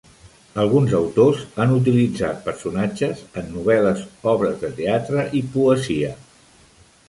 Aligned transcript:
Alguns 0.61 0.95
autors 0.99 1.43
han 1.63 1.73
utilitzat 1.75 2.41
personatges 2.47 3.23
en 3.43 3.53
novel·les, 3.59 4.03
obres 4.35 4.59
de 4.65 4.75
teatre 4.81 5.29
i 5.43 5.47
poesia. 5.59 6.15